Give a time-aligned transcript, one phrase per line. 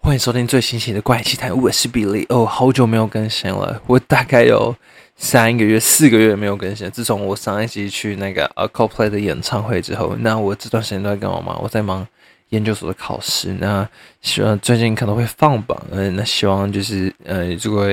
[0.00, 2.26] 欢迎收听最新期的怪奇谈，我是比利。
[2.28, 4.76] 哦，好久没有更新了，我大概有
[5.16, 6.90] 三个月、四个月没有更新。
[6.90, 11.58] 自从我上一集去那个 Acaplay 的演唱会之后，那我这段时间都在干嘛？
[11.62, 12.06] 我在忙。
[12.50, 13.52] 研究所的考试。
[13.60, 13.88] 那
[14.22, 17.86] 希望最近可能会放榜，嗯，那希望就是呃，如果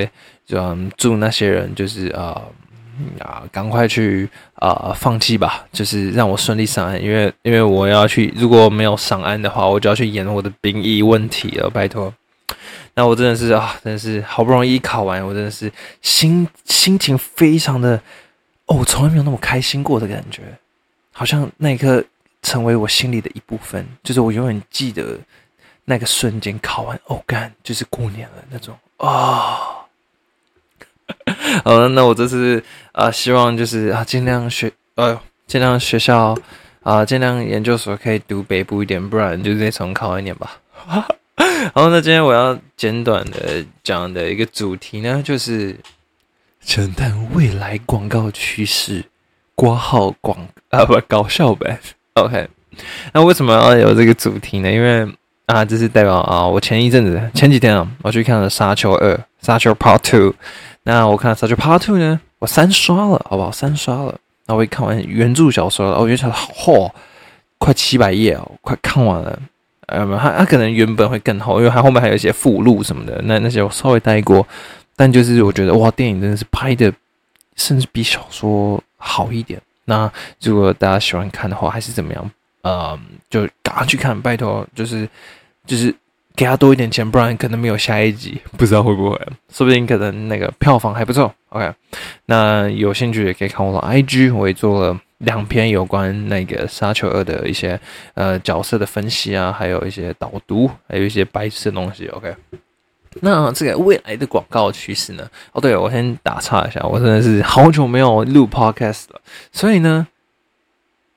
[0.46, 2.42] 就祝那些人就是啊。
[3.18, 5.64] 啊，赶快去啊，放弃吧！
[5.72, 11.70] 就是让我顺利上岸，因为因为我要去，如果没有上岸的话，我就要去演我的兵役问题了。
[11.70, 12.12] 拜托，
[12.94, 15.72] 那我真的是啊，真的是好不容易考完，我真的是
[16.02, 18.00] 心心情非常的
[18.66, 20.42] 哦，从来没有那么开心过的感觉，
[21.12, 22.04] 好像那一刻
[22.42, 25.18] 成为我心里的一部分，就是我永远记得
[25.84, 29.78] 那个瞬间，考完哦干，就是过年了那种啊。
[31.64, 36.36] 好了，那我这次啊，希望就是啊，尽量学，呃，尽量学校
[36.82, 40.60] 啊，尽量研究所可以读北部一点，不然就再重考一年吧。
[41.74, 45.78] 好，那今天我要简短的讲的一个主题呢，就是
[46.64, 49.04] 承担未来广告趋势，
[49.54, 51.78] 挂号广啊不搞笑呗。
[52.14, 52.46] OK，
[53.12, 54.70] 那为什么要有这个主题呢？
[54.70, 55.10] 因为
[55.46, 60.30] 啊，这是代表啊，我前一阵子前几天啊，我去看了《沙丘二》《沙丘 Part Two》。
[60.84, 63.50] 那我看《沙丘 Part Two》呢，我三刷了，好不好？
[63.50, 64.14] 三刷了。
[64.46, 66.94] 那我一看完原著小说了，我觉得好厚，
[67.58, 69.38] 快七百页哦，快看完了。
[69.86, 73.20] 呃，它它可能原本会更厚，因为它后面还有一些附录什么的。
[73.24, 74.46] 那那些我稍微带过，
[74.96, 76.92] 但就是我觉得哇，电影真的是拍的，
[77.56, 79.60] 甚至比小说好一点。
[79.84, 82.30] 那如果大家喜欢看的话，还是怎么样？
[82.62, 85.08] 呃，就赶快去看，拜托，就是
[85.66, 85.94] 就是。
[86.34, 91.32] 给他多一点钱，不然可能没有下一集，不知道会不会，说不定可能那个票房还不错。
[91.50, 91.70] OK，
[92.24, 97.78] 那有兴趣也可以看我的 IG，我也做了两篇有关那个《沙丘二》的一些
[98.14, 102.06] 呃角色的分析啊，还有一些导读，还有一些白痴的东西。
[102.06, 102.34] OK，
[103.20, 105.28] 那这个未来的广告趋势呢？
[105.52, 109.20] 哦，对我先打岔一下，我真的是好久没有录 Podcast 了，
[109.52, 110.06] 所以呢，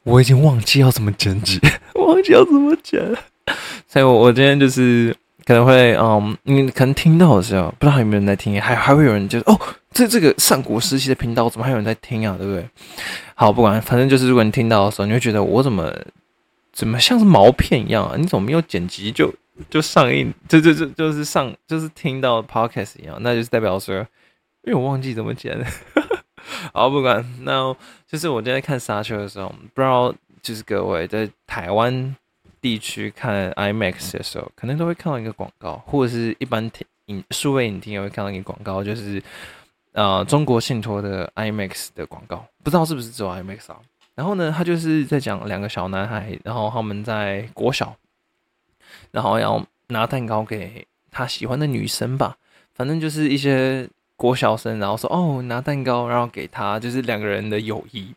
[0.04, 1.60] 我已经忘记要怎么剪辑，
[1.96, 3.02] 忘记要怎么剪。
[3.88, 9.60] 所以，我我今天就是可能会，嗯，你可能听到的时候，不知道有没有人在听，还还会有人就是哦，
[9.92, 12.36] 这这个上古时期的频道怎么还有人在听啊？
[12.38, 12.68] 对不对？
[13.36, 15.94] 好，不管，反正就是，如果你听到的时候，你会觉得我怎么
[16.74, 18.16] 怎么像是毛片一样啊？
[18.18, 19.32] 你怎么没有剪辑就
[19.70, 23.96] 就上映，就就就就是上就是听到 podcast 一样，那就是代表说，
[24.64, 25.58] 因为我忘记怎么剪。
[26.74, 27.76] 好，不管，那
[28.08, 32.16] 就是我今天看沙丘的时候，不知道就是各位在台湾。
[32.62, 36.68] 地区看 IMAX 的时候，可能都会看到一个广告，或者是一般
[37.06, 39.22] 影数位影厅也会看到一个广告，就是
[39.92, 43.78] 呃中国信托的 IMAX 的广告，不知道是不是只有 IMAX 啊？
[44.16, 47.96] 然后呢，他就是在讲两个小男孩，然后他们在国小，
[49.16, 52.36] 然后要拿蛋糕给他喜欢的女生吧，
[52.74, 53.88] 反正就是一些
[54.18, 58.14] 国小生，然后说哦拿蛋糕，然后给他，就是两个人的友谊。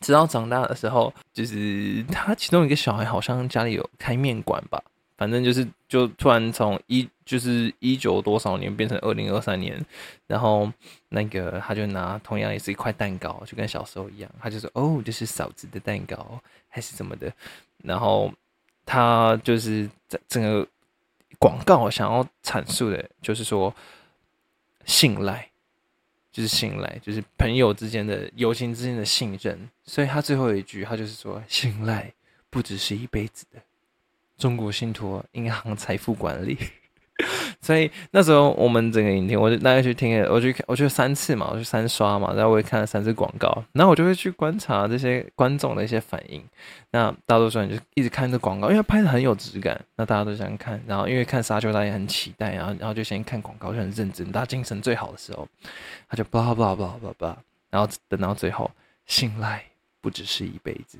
[0.00, 4.82] 直到长大的时候，就是他其中一个小孩好像家里有开面馆吧，
[5.18, 9.78] 反正就是就突然从一就是一九多少年变成二零二三年，
[10.26, 10.72] 然后
[11.10, 17.30] 那个他就拿同样也是一块蛋糕，就跟小时候一样，他就说哦这是嫂子的蛋糕还是什么的，
[17.82, 18.32] 然后
[18.88, 20.66] 他就是在整个
[21.38, 23.74] 广告想要阐述的就是说
[24.86, 25.46] 信赖。
[26.30, 32.12] 就是信赖，就是朋友之间的友情之间的信任，所以他最后一句，他就是说，信赖
[32.48, 33.60] 不只是一辈子的。
[34.36, 36.56] 中国信托银行财富管理。
[37.60, 46.42] 所以那时候我们整个影厅，我就大概去听，我去看，我去三次嘛，我去三刷嘛，然后我也看了三次广告，然后我就会去观察这些观众的一些反应。
[46.92, 50.80] 那大多数人就一直看这广告，因为拍的很有质感，那大家都想看。
[50.86, 55.46] 然后因为看沙丘，大家也很期待，然后然后就先看广告，就很认真，大家精神最好的时候，
[56.08, 57.36] 他就叭叭叭叭叭，
[57.70, 58.70] 然后等到最后，
[59.04, 59.64] 信赖
[60.00, 60.98] 不只是一辈子。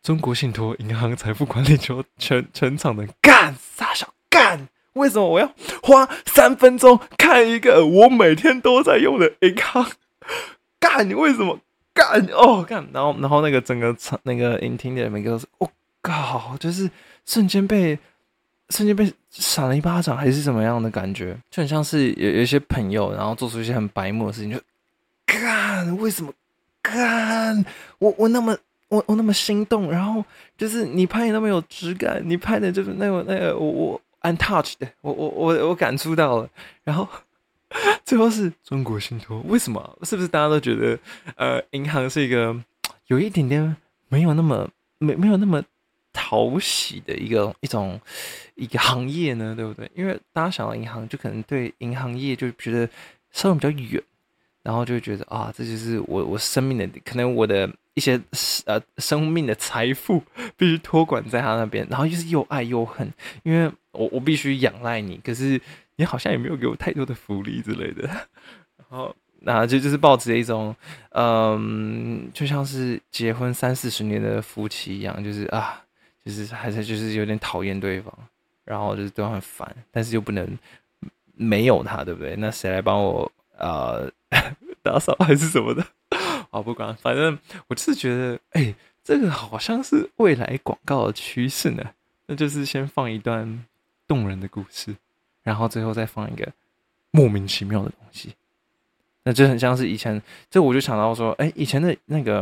[0.00, 4.08] 中国信托银行财富管理就全全场的干傻笑。
[4.30, 4.68] 干？
[4.98, 5.50] 为什么我要
[5.82, 9.86] 花三分钟看一个我每天都在用的银行？
[10.78, 11.08] 干？
[11.08, 11.58] 你为什么
[11.94, 12.20] 干？
[12.32, 12.86] 哦，干！
[12.92, 15.70] 然后，然后那个整个场那个影厅的每个都是，我
[16.02, 16.88] 靠，就是
[17.24, 17.98] 瞬间被
[18.68, 21.36] 瞬间被扇了一巴掌，还是什么样的感觉？
[21.50, 24.60] 就很像是有有一些朋友，然后做出一些很白目的事情，就
[25.26, 25.96] 干？
[25.98, 26.32] 为什么
[26.82, 27.64] 干？
[27.98, 28.56] 我我那么
[28.88, 30.24] 我我那么心动，然后
[30.56, 34.00] 就是你拍的那么有质感，你拍的就是那个那个我我。
[34.22, 36.50] untouched，我我我我感触到了，
[36.84, 37.08] 然后
[38.04, 39.98] 最后是中国信托，为什么？
[40.02, 40.98] 是不是大家都觉得，
[41.36, 42.56] 呃，银行是一个
[43.08, 43.76] 有一点点
[44.08, 44.68] 没有那么
[44.98, 45.62] 没没有那么
[46.12, 48.00] 讨喜的一个一种
[48.54, 49.54] 一个行业呢？
[49.54, 49.90] 对不对？
[49.94, 52.88] 因为大家想到银行，就可能对银行业就觉得
[53.30, 54.02] 稍微比较远，
[54.62, 58.20] 然后就会觉得啊，这就是我我生命的可能我的一些
[58.64, 60.22] 呃生命的财富
[60.56, 63.12] 必须托管在他那边，然后又是又爱又恨，
[63.42, 65.60] 因为我我必须仰赖你，可是。
[66.00, 70.72] 你好像也没有给我太多的福利之类的，然后那就就是抱着一种，
[71.10, 75.82] 嗯，就像是结婚三四十年的夫妻一样，就是啊，
[76.24, 78.16] 就是还是就是有点讨厌对方，
[78.64, 80.46] 然后就是对方很烦，但是又不能
[81.34, 82.36] 没有他，对不对？
[82.36, 84.08] 那谁来帮我呃
[84.84, 85.84] 打扫还是什么的？
[86.50, 87.36] 啊，不管，反正
[87.66, 88.72] 我就是觉得，哎，
[89.02, 91.82] 这个好像是未来广告的趋势呢。
[92.28, 93.64] 那就是先放一段
[94.08, 94.96] 动人的故事。
[95.44, 96.46] 然后最后再放一个
[97.10, 98.34] 莫名其妙的东西，
[99.22, 100.20] 那就很像是以前，
[100.50, 102.40] 这我就想到说，哎，以前的那个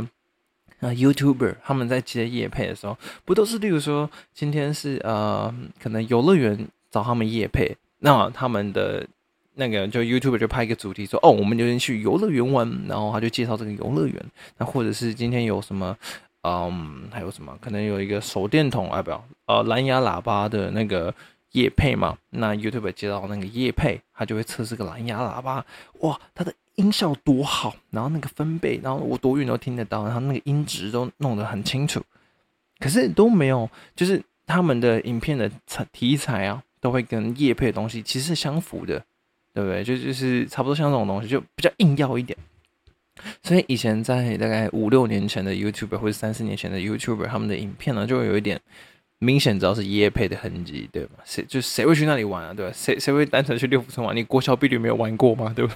[0.80, 9.06] 啊，YouTuber 他们在接夜配的时候，不都是例如说，今天是呃，可能游乐园找他们夜配，那他们的
[9.54, 14.26] 那个就 YouTuber 就拍一个主题说，哦，我们就去游乐园玩，然后他就介绍这个游乐园，
[14.58, 15.96] 那或者是今天有什么，
[16.42, 21.14] 嗯，还有什么，可能有一个手电筒啊，不要，呃，蓝牙喇叭的那个。
[21.56, 25.64] 夜配嘛，那 YouTube 接到那个夜配，他就会测试个蓝牙喇叭，
[26.00, 32.03] 哇，它的音效多好，然后那个分贝，然后我多远都听得到，然后那个音质都弄得很清楚，
[32.79, 35.50] 可是都没有，就是他们的影片的
[35.93, 39.02] 题材啊，都会跟夜配的东西其实是相符的，
[39.55, 39.82] 对不对？
[39.82, 42.38] 就就是差不多像这种东西，就比较硬要一点。
[43.43, 48.61] 所以以前在大概五六年前的 YouTuber，或者三四年前的 YouTuber，他们的影片呢，就会有一点。
[49.18, 51.10] 明显知道是耶配的痕迹，对吗？
[51.24, 52.52] 谁就谁会去那里玩啊？
[52.52, 52.72] 对吧？
[52.74, 54.14] 谁谁会单纯去六福村玩？
[54.14, 55.52] 你国桥碧绿没有玩过吗？
[55.56, 55.74] 对吧？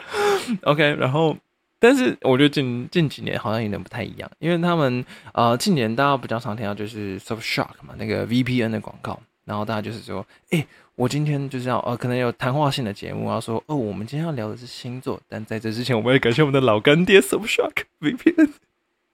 [0.64, 1.34] OK，然后，
[1.78, 5.02] 但是我觉得近近几年好像有点不太一样，因为他们
[5.32, 10.66] 呃，近年大家比较常听到就是 Surfshark 嘛，那个 VPN 的广告，然后大家就是说，哎，
[10.96, 18.50] 我今天就是要呃，可能有谈话性的节目，要说哦，我们今天要聊的是星座，但在这之前，我们要感谢我们的老干爹 Surfshark VPN，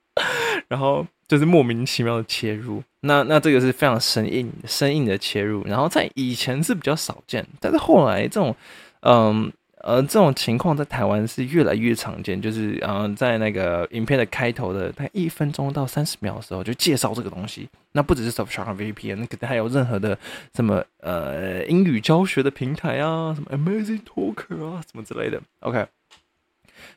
[0.67, 1.06] 然后。
[1.31, 8.55] 就是莫名其妙的切入，那那这个是非常生硬、生硬的切入，然后在以前是比较少见，但是后来这种，
[9.00, 9.50] 嗯
[9.82, 20.19] 呃，这种情况在台湾是越来越常见，就是嗯，在那个影片的开头的大概一分钟到三十秒的时候就介绍这个东西，那不只是 Surfshark VPN，那可能还有任何的
[20.55, 25.87] 什么呃英语教学的平台啊，什么 Amazing Talker 啊，什么之类的，OK。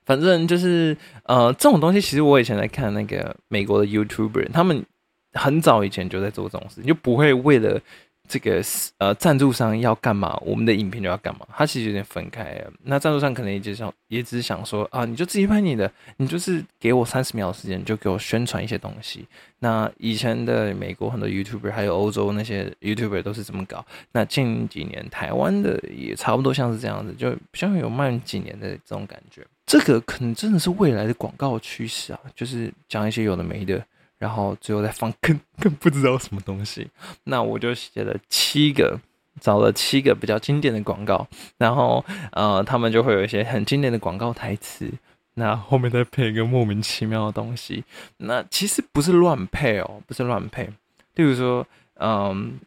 [0.06, 4.86] 反正就是呃，这种东西其实我以前在看那个美国的 YouTuber，他们
[5.34, 7.80] 很早以前就在做这种事情，就不会为了
[8.28, 8.62] 这个
[9.00, 11.46] 呃赞助商要干嘛，我们的影片就要干嘛。
[11.56, 12.64] 他其实有点分开。
[12.84, 19.28] 那赞助商可能也就想，也只是想说啊，你就自己拍你的，你就是给我三十秒时间，就给我宣传一些东西。
[19.60, 23.86] 那以前的美国很多 YouTuber，还有欧洲那些 YouTuber 都是这么搞。
[24.14, 29.46] 那近几年台湾的也差不多像是这样子，就像有慢几年的这种感觉。
[29.66, 33.86] 这个可能真的是未来的广告趋势啊，就是讲一些有的没的，
[34.24, 36.90] 然后最后再放更更不知道什么东西。
[37.26, 38.98] 那我就写了七个，
[39.42, 41.28] 找了七个比较经典的广告，
[41.58, 44.90] 然后呃，他们就会有一些很经典的广告台词，
[45.34, 47.84] 那后面再配一个莫名其妙的东西。
[48.18, 50.70] 那其实不是乱配哦，不是乱配。
[51.16, 52.60] 例如说，嗯，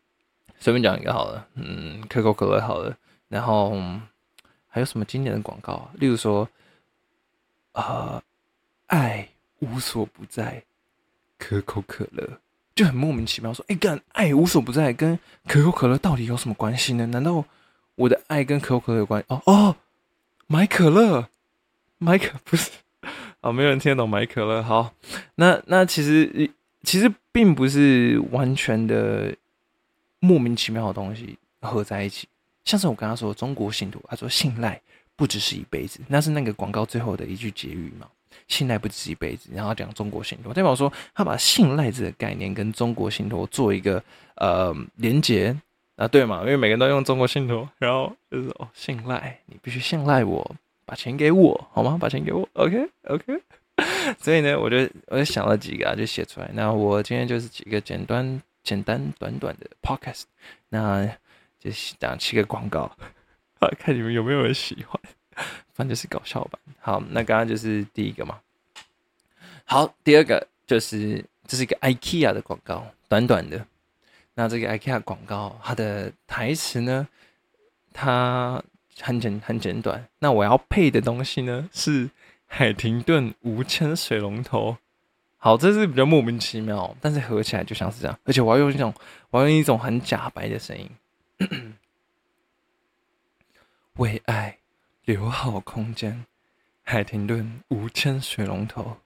[0.58, 2.94] 随便讲一个好了，嗯，可口可乐好了，
[3.28, 3.72] 然后
[4.68, 5.90] 还有什么经典的广告？
[5.94, 6.46] 例如说。
[7.78, 8.22] 呃，
[8.86, 10.62] 爱无所不在，
[11.38, 12.40] 可口可乐
[12.74, 17.06] 就很莫名其妙说：“哎，干爱无所不在，跟可口可乐到底有什么关系呢？
[17.06, 17.44] 难道
[17.94, 19.24] 我的爱跟可口可乐有关？
[19.28, 19.76] 哦哦，
[20.46, 21.28] 买可乐，
[21.98, 22.70] 买可 不是
[23.40, 24.62] 啊，没有人听得懂买可乐。
[24.62, 24.92] 好，
[25.36, 26.50] 那那其实
[26.82, 29.34] 其实并不是完全的
[30.20, 32.28] 莫名其妙的东西合在一起，
[32.64, 34.80] 像是我跟他说中国信徒，他说信赖。
[35.18, 38.06] 不只是一辈子，那是那个广告最后的一句结语嘛？
[38.48, 44.02] 信赖不止一辈子，然后讲中国信托，代表说他把信赖这个概念跟中国信托做一个
[44.36, 45.56] 呃连接
[45.96, 46.40] 啊，对嘛？
[46.40, 51.96] 因为每个人都用中国信托，然后就是哦，信赖你必须信赖我，把钱给我好吗？
[52.00, 53.40] 把钱给我，OK OK。
[54.20, 56.50] 所以呢，我就我就想了几个啊，就写出来。
[56.54, 60.22] 那我今天就是几个简单简单短短的 Podcast，
[60.70, 61.06] 那
[61.58, 62.90] 就讲七个广告。
[63.78, 65.00] 看你们有没有人喜欢，
[65.72, 66.60] 反正就是搞笑版。
[66.80, 68.40] 好，那刚刚就是第一个嘛。
[69.64, 73.66] 好，第二个就是这是一个 IKEA 的广告，短短的。
[74.34, 77.08] 那这个 IKEA 广告，它的台词呢，
[77.92, 78.62] 它
[79.00, 80.08] 很简很简短。
[80.18, 82.10] 那我要配的东西呢是
[82.46, 84.76] 海廷顿无铅水龙头。
[85.38, 88.92] 好，这是比较莫名其妙，但是合起来就像是这样，而且我要用一种，
[89.30, 90.90] 我要用一种很假白的声音，
[93.94, 94.58] 为爱
[95.06, 96.26] 留好空间，
[96.82, 98.98] 海廷顿无铅水龙头。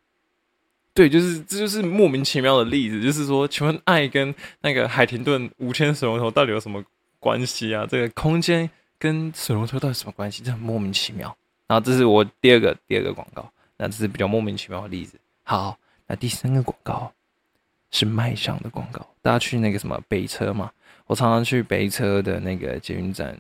[0.92, 6.85] 对，就是这就是莫名其妙的例子，就是说，请问爱跟那个海廷顿无铅水龙头到底有什么
[7.21, 7.87] 关系啊？
[7.88, 10.42] 这个空间跟水龙头到底什么关系？
[10.42, 11.35] 这很莫名其妙。
[11.69, 15.16] 然后这是我第二个第二个广告，那这是比较莫名其妙的例子。
[15.45, 15.78] 好。
[16.12, 17.12] 那第三个广告
[17.92, 20.69] 是卖相的广告，大家去那个什么北车嘛，
[21.07, 23.38] 我常常去北车的那个捷运站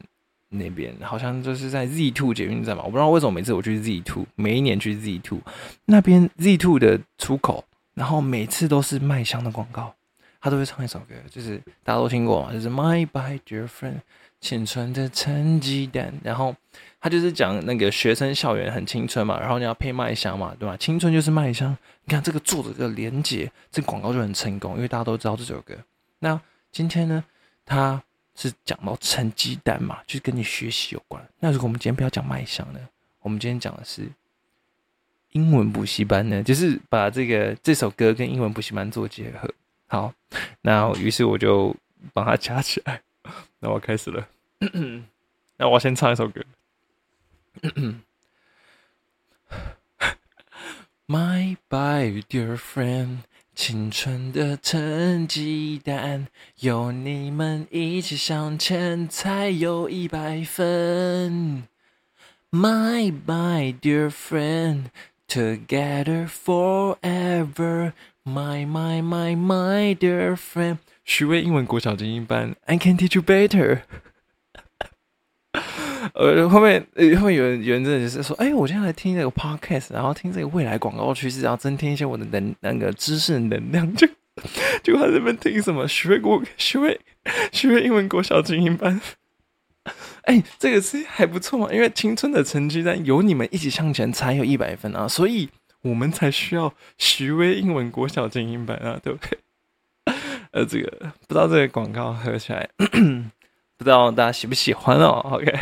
[0.50, 5.40] 那边，好像就是在 Z Two 捷运站嘛，我不知道为什么每次我去 Z Two，每一年去 Z Two
[5.86, 7.64] 那边 Z Two 的出口，
[7.94, 9.94] 然后每次都是麦香的广告，
[10.40, 14.00] 他都会唱一首歌，就是大家都听过嘛，就是 My By Dear Friend，
[14.40, 16.54] 青春的成绩单，然后。
[17.02, 20.76] 他就是讲那个学生校园很青春嘛，然后你要配麦香嘛，对吧？
[20.76, 21.74] 青春就是麦香。
[22.04, 25.74] 你看这个作者的连接，这广告就很成功，因为大家都知道这首歌。
[26.18, 26.38] 那
[26.70, 27.24] 今天呢，
[27.64, 28.02] 他
[28.34, 31.22] 是讲到成绩单嘛，就是跟你学习有关。
[31.38, 32.80] 那如果我们今天不要讲卖相呢，
[33.20, 34.08] 我们今天讲的是
[35.32, 39.52] 英文补习班呢，就是把这个这首歌跟英文补习班做结合。
[39.86, 40.12] 好，
[40.62, 41.74] 那于是我就
[42.12, 43.02] 帮他加起来。
[43.60, 44.28] 那我开始了，
[45.58, 46.42] 那我先唱一首歌。
[51.06, 53.24] My bye, dear friend，
[53.60, 56.26] 青春的成绩单，
[56.60, 61.64] 有你们一起向前，才有一百分。
[62.50, 64.84] My bye, dear friend,
[65.28, 67.92] together forever.
[68.24, 73.82] My my my my dear friend，徐威英文国小精英班，I can teach you better。
[76.14, 84.06] 呃，后面呃，后面有人有人真的就是说，哎，我今天来听这个 podcast，然后听这个未来广告趋势，然后增添一些我的能那个知识能量，就
[84.82, 87.00] 就他这边听什么学国学
[87.52, 89.00] 学英文国小精英班，
[90.22, 95.48] 哎，这个是还不错嘛，因为青春的成绩单有你们一起向前才有一百分啊，所以
[95.82, 99.38] 我们才需要徐威英文国小精英班啊，对不对？
[100.52, 100.90] 呃，这个
[101.28, 102.68] 不知道这个广告合起来，
[103.76, 105.52] 不知道大家喜不喜欢哦，OK。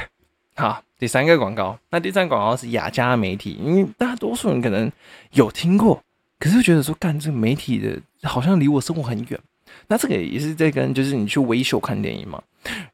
[0.59, 4.91] 好，第三个广告，那第三广告是雅加媒体，因为大多数人可能
[5.31, 6.03] 有听过，
[6.41, 9.41] 可是觉得说干这个媒体的，好像离我生活很远。
[9.87, 12.43] 那这个也是在跟就是你去维修看电影嘛。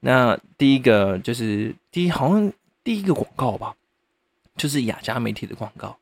[0.01, 2.53] 那第一个就是第一，好像
[2.83, 3.75] 第一个广告吧，
[4.59, 5.97] 就是雅加媒体的广告。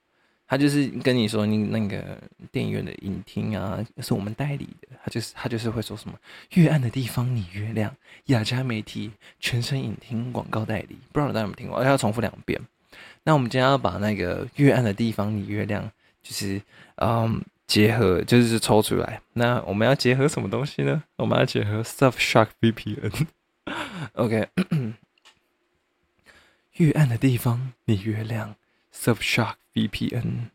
[0.53, 2.19] 他就是跟你说，你那个
[2.51, 4.89] 电影院的影厅啊，是我们代理的。
[5.03, 6.15] 他就是他就是会说什么
[6.51, 11.79] 越暗的地方你越亮，雅加媒体全身影厅广告代理，不知道大家有没有听过？
[11.79, 12.61] 而且要重复两遍。
[13.23, 15.91] 那我们今天要把那个越暗的地方你越亮，
[16.23, 16.61] 就是
[16.97, 19.23] 嗯结合，就是抽出来。
[19.33, 21.03] 那我们要结合什么东西呢？
[21.17, 23.27] 我们要结合 Surfshark VPN。
[24.13, 24.49] OK，
[26.77, 28.55] 越暗的地方你越亮
[28.95, 29.55] ，Surfshark。
[29.75, 30.51] VPN，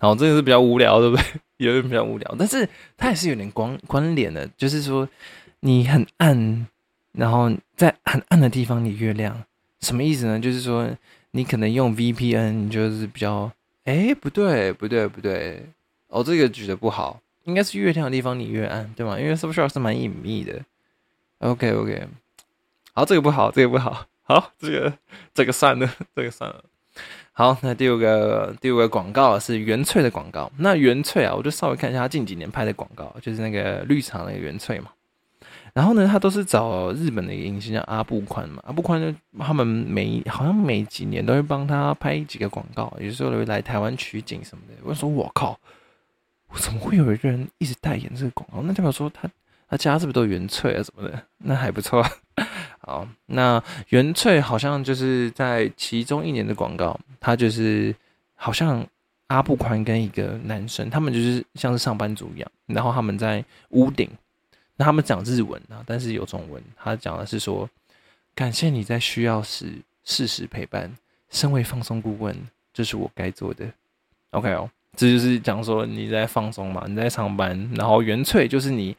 [0.00, 1.24] 好，这个是比较无聊，对不对？
[1.64, 5.08] 有点比较无聊，但是它也是有点关关联的，就是说
[5.60, 6.66] 你很暗，
[7.12, 9.44] 然后在很暗的地方你越亮，
[9.82, 10.40] 什么意思呢？
[10.40, 10.90] 就是说
[11.30, 13.52] 你可能用 VPN，你就是比较，
[13.84, 15.64] 哎，不对，不对，不对，
[16.08, 19.16] 哦，这个举的不好，应该是越亮的地方你越暗，对吗？
[19.16, 20.60] 因为 Surfshark 是蛮隐秘的。
[21.38, 22.08] OK，OK，
[22.94, 24.98] 好，这个不好，这个不好，好，这个
[25.32, 26.64] 这个算了，这个算了。
[27.38, 30.50] 好，那第五个第五个广告是元萃的广告。
[30.56, 34.88] 那元萃啊，我就稍微看一下他近几年拍的广告，就是那个绿茶那个元萃嘛。
[35.74, 38.62] 然后呢，他都是找日本的一个影星叫阿布宽嘛。
[38.66, 44.74] 阿布宽呢，他们每好像每几年都会帮他拍几个广告，有时候会来台湾取景什么的。
[44.82, 45.60] 我说我靠，
[46.48, 48.62] 我怎么会有一个人一直代言这个广告？
[48.62, 49.28] 那代表说他
[49.68, 51.22] 他家是不是都元萃啊什么的？
[51.36, 52.02] 那还不错。
[52.86, 57.92] 好，那元萃好像就是在其中一年的广告，他就是
[58.36, 58.86] 好像
[59.26, 64.08] 阿布宽跟一个男生，他们就是像是上班族一样，然后他们在屋顶，
[64.76, 67.68] 那他们讲日文啊，但是有中文，他讲的是说，
[68.36, 69.66] 感谢你在需要时
[70.04, 70.96] 适时陪伴，
[71.28, 72.36] 身为放松顾问，
[72.72, 73.66] 这是我该做的。
[74.30, 78.96] OK 哦，这就是讲说你在放松嘛，你在上班，然后元萃就是你。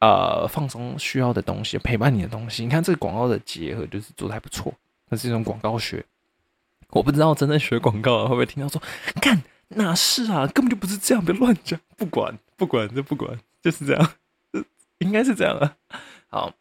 [0.00, 2.62] 呃，放松需要的东西，陪伴你的东西。
[2.62, 4.72] 你看这个广告的结合，就是做的还不错。
[5.08, 6.04] 那是一种广告学，
[6.90, 8.82] 我不知道真正学广告会不会听到说，
[9.20, 11.78] 干哪是啊，根本就不是这样，别乱讲。
[11.96, 14.12] 不管不管，这不管， 就是这样，
[14.98, 15.76] 应该是这样啊。
[16.28, 16.52] 好，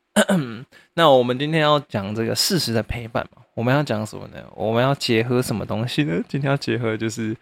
[0.94, 3.42] 那我们今天要讲这个事实的陪伴嘛？
[3.56, 4.44] 我们要讲什么呢？
[4.56, 6.22] 我们要结合什么东西呢？
[6.28, 7.36] 今天要结合就是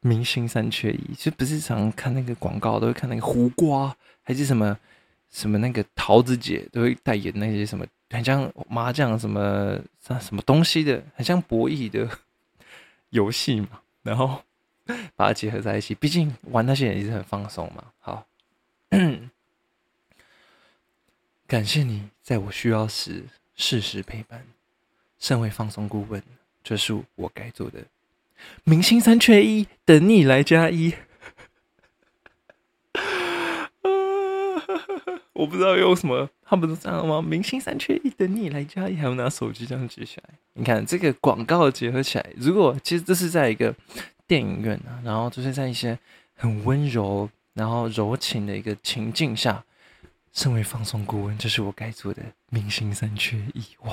[0.00, 4.76] 明星三缺一，就不是常看那个广告都会看那个胡瓜，还是什么
[5.30, 9.78] 什么那个桃子姐都会代言那些什么很像麻将什么
[10.20, 12.08] 什么东西的，很像博弈的
[13.10, 14.42] 游戏嘛，然后
[15.16, 17.84] 把它结合在一起，毕竟玩那些也是很放松嘛。
[17.98, 18.26] 好。
[21.46, 23.24] 感谢你在我需要时
[23.56, 24.44] 适时陪伴。
[25.18, 26.22] 身为放松顾问，
[26.64, 27.84] 这是我该做的。
[28.64, 30.94] 明星三缺一，等你来加一。
[35.40, 37.22] 我不知道用什么，他们都这样吗？
[37.22, 40.34] 明星三缺一，等你来加一，还要拿手机这样举起来。
[40.54, 43.74] 你看这个广告结合起来，如果其实这是在一个
[44.26, 45.98] 电影院啊，然后就是在一些
[46.34, 49.64] 很温柔、然后柔情的一个情境下。
[50.32, 52.22] 身为放松顾问，这是我该做的。
[52.50, 53.92] 明星三缺一，哇，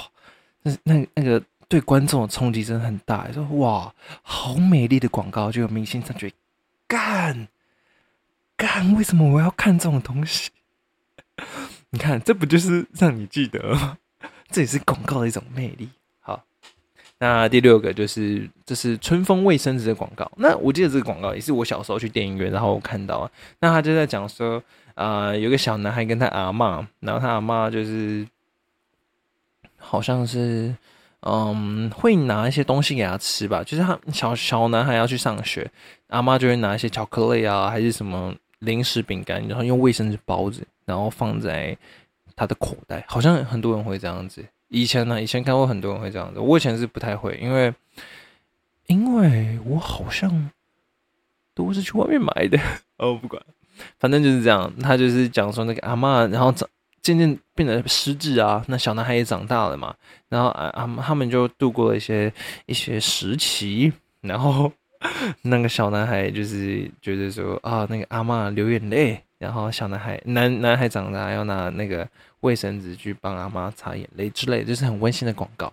[0.61, 3.27] 那那那个对观众的冲击真的很大。
[3.31, 6.33] 说哇，好美丽的广告，就有明星三缺一，
[6.87, 7.47] 干
[8.55, 10.51] 干，为什么我要看这种东西？
[11.89, 13.97] 你看，这不就是让你记得？
[14.49, 15.89] 这也是广告的一种魅力。
[16.19, 16.43] 好，
[17.19, 20.31] 那第六个就是这是春风卫生纸的广告。
[20.37, 23.29] 那我记得这个广告也是我小时候去电影院，然后我看到，
[23.59, 24.63] 那他就在讲说。
[24.97, 28.27] 啊，有个小男孩跟他阿妈，然后他阿妈就是
[29.77, 30.75] 好像是
[31.19, 33.63] 嗯，会拿一些东西给他吃吧。
[33.63, 35.69] 就是他小小男孩要去上学，
[36.07, 41.77] 阿妈就会拿一些巧克力啊，还是什么零食饼干，然后用卫生纸包着，然后放在
[42.35, 43.03] 他的口袋。
[43.07, 44.45] 好像很多人会这样子。
[44.69, 46.39] 以前呢，以前看过很多人会这样子。
[46.39, 47.73] 我以前是不太会，因为
[48.87, 50.49] 因为我好像
[51.53, 52.59] 都是去外面买的。
[52.97, 53.41] 哦，不管。
[53.99, 56.67] 反正就是这样，他就是讲说那个阿妈，然后长
[57.01, 58.63] 渐渐变得失智啊。
[58.67, 59.95] 那小男孩也长大了嘛，
[60.29, 62.33] 然后啊啊，他们就度过了一些
[62.65, 63.93] 一些时期。
[64.21, 64.69] 然后
[65.43, 72.07] 那个小男孩就是觉得说啊，那个阿妈流眼泪，然后小男孩男男孩长大要拿那个
[72.41, 75.71] 卫生纸去帮阿妈擦眼泪之类，就是很温馨的广告。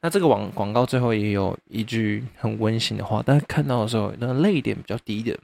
[0.00, 5.38] 那这个网广告最后也有一句很温馨的话，但是看到的时候，那个泪点比较低的，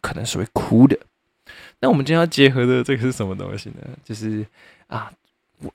[0.00, 0.98] 可能是会哭的。
[1.80, 3.76] 那我们今天要结合的这个是什么东西呢？
[4.04, 4.46] 就是
[4.86, 5.12] 啊，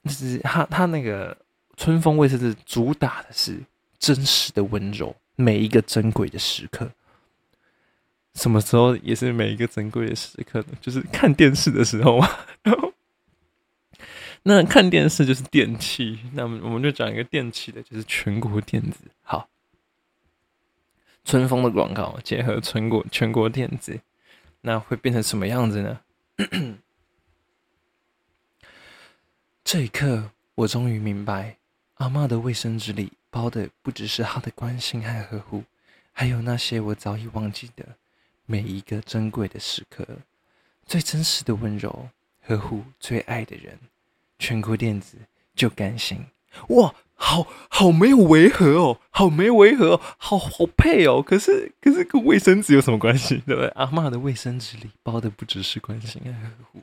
[0.04, 1.36] 就是他他那个
[1.76, 3.60] 春风卫生纸主打的是
[4.00, 6.91] 真实的温柔，每一个珍贵的时刻。
[8.34, 10.67] 什么时候也是每一个珍贵的时刻呢？
[10.82, 12.30] 就是看电视的时候嘛。
[14.43, 19.06] 那看电视就是电器，那么我们就讲一个电器的，就是全国电子。
[19.21, 19.50] 好，
[21.26, 24.00] 春风的广告结合全国全国电子。
[24.62, 26.00] 那会变成什么样子呢？
[29.63, 31.58] 这一刻，我终于明白，
[31.95, 35.63] 阿妈的卫生纸里包的不只是他的关心和呵护，
[36.12, 37.86] 还有那些我早已忘记的
[38.47, 40.04] 每一个珍贵的时刻，
[40.88, 42.10] 最真实的温柔
[42.47, 43.78] 呵护，最爱的人，
[44.39, 45.17] 全国电子
[45.56, 46.26] 就甘心
[46.69, 46.95] 哇！
[47.19, 51.21] 好好没有违和哦，好没违和哦，好好配哦。
[51.21, 53.38] 可是可是跟卫生纸有什么关系？
[53.45, 53.67] 对不对？
[53.69, 56.82] 阿妈的卫生纸里包的不只是关心和呵护。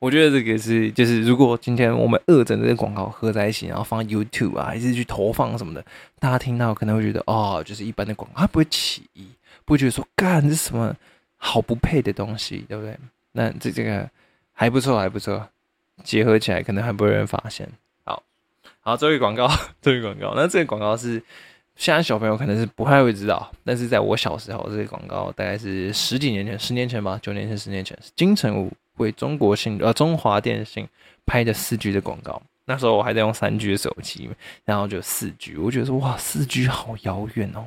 [0.00, 5.84] 我觉得这个是就是，如果今天我们二整这个广告合在一起，然后放 YouTube 啊，还是去投放什么的，
[6.20, 9.26] 大家听到可能会觉得哦，就是一般的广告，它不会起疑，
[9.64, 10.94] 不会觉得说干这什么
[11.36, 12.96] 好不配的东西，对不对？
[13.32, 14.08] 那这这个
[14.52, 15.48] 还不错，还不错，
[16.04, 17.68] 结合起来可能还不会有人发现。
[18.04, 18.22] 好
[18.80, 19.50] 好，这个广告，
[19.82, 21.20] 这个广告，那这个广告是
[21.74, 30.86] 现在小朋友可能是不太会知道，但是在我小时候，这个广告大概是十几年前，十年前吧，九年前，十年前是金城武为中国信呃中华电信
[31.26, 34.30] 拍的四 G 的广告，那时候我还在用三 G 的手机，
[34.64, 37.66] 然后就四 G，我觉得说哇，四 G 好遥远哦，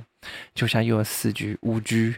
[0.53, 2.15] 就像用了四 G、五 G，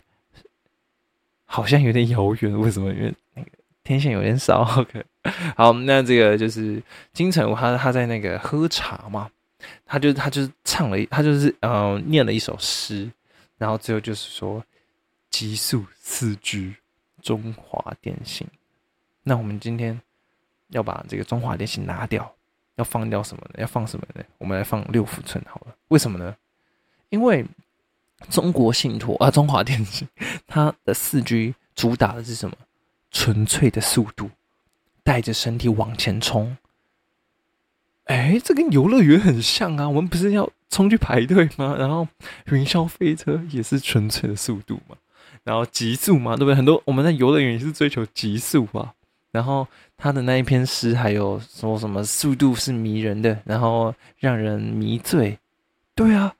[1.45, 2.91] 好像有点遥远，为什么？
[2.93, 3.49] 因为那个。
[3.85, 5.03] 天线有点少，OK。
[5.57, 9.29] 好，那这个就是金城武，他他在那个喝茶嘛，
[9.85, 13.11] 他就他就是唱了，他就是呃念了一首诗，
[13.57, 14.63] 然后最后就是说
[15.29, 16.73] 极速四 G
[17.21, 18.47] 中华电信。
[19.23, 19.99] 那我们今天
[20.69, 22.29] 要把这个中华电信拿掉，
[22.75, 23.55] 要放掉什么呢？
[23.59, 24.23] 要放什么呢？
[24.37, 25.75] 我们来放六福村好了。
[25.87, 26.35] 为什么呢？
[27.09, 27.45] 因为
[28.29, 30.07] 中国信托啊，中华电信
[30.47, 32.55] 它的四 G 主打的是什么？
[33.11, 34.31] 纯粹的速度，
[35.03, 36.57] 带着身体往前冲。
[38.05, 39.87] 哎，这跟游乐园很像啊！
[39.87, 41.75] 我们不是要冲去排队吗？
[41.77, 42.07] 然后
[42.47, 44.97] 云霄飞车也是纯粹的速度嘛，
[45.43, 46.55] 然后极速嘛，对不对？
[46.55, 48.93] 很多我们在游乐园也是追求极速啊。
[49.33, 49.67] 然后
[49.97, 55.37] 他的那一篇诗还有说什么速度是迷人的，然后让人迷醉。
[55.95, 56.35] 对啊，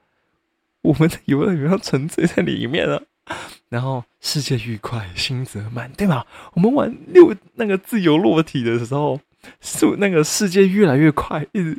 [0.81, 3.03] 我们的游乐园要沉醉在里面了。
[3.69, 6.27] 然后世界愉快，心则慢，对吧？
[6.53, 9.19] 我们玩六那个自由落体的时候，
[9.61, 11.77] 速那个世界越来越快，一直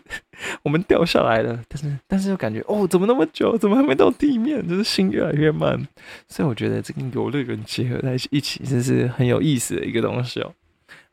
[0.62, 3.56] 我们掉下来了，但是但是又感觉哦，怎么那么久？
[3.58, 4.66] 怎么还没到地面？
[4.66, 5.86] 就是心越来越慢。
[6.26, 10.52] 所以我觉得这跟游乐园结合在一起，真是很有意思的一个东西哦。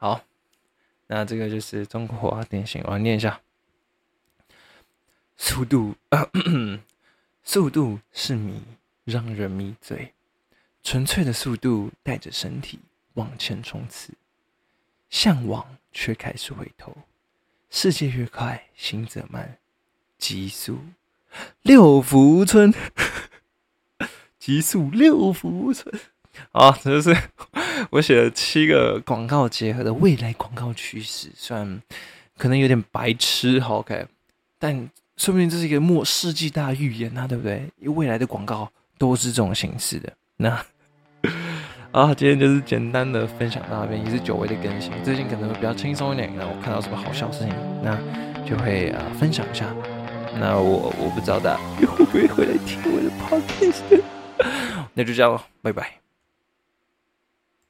[0.01, 0.25] 好，
[1.05, 3.39] 那这个就是中国话典型，我要念一下：
[5.37, 5.95] 速度，
[7.45, 8.63] 速度是迷，
[9.03, 10.15] 让人迷醉。
[10.81, 12.79] 纯粹的速度带着身体
[13.13, 14.11] 往前冲刺，
[15.11, 16.97] 向往却开始回头。
[17.69, 19.59] 世界越快，行则慢。
[20.17, 20.79] 极速
[21.61, 22.73] 六福村，
[24.39, 25.93] 极速六福村。
[26.51, 27.15] 啊，这 就是
[27.91, 31.29] 我写了七个广告结合的未来广告趋势。
[31.35, 31.81] 虽然
[32.37, 34.05] 可能有点白痴，OK，
[34.59, 37.69] 但说不定这是一个末世纪大预言啊，对不对？
[37.79, 40.11] 因为未来的广告都是这种形式的。
[40.37, 40.49] 那
[41.91, 44.91] 啊，今天就是简单的分享到这边，也是久违的更新。
[45.03, 47.95] 最近可能会比较轻松一点，然后看到什么好笑事情，那
[48.47, 49.65] 就会啊分享一下。
[50.39, 54.01] 那我我不知道大家会不会回来听我的 podcast，
[54.95, 56.00] 那就这样了，拜拜。